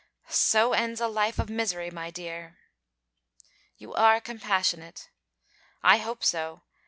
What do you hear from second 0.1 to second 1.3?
'So ends a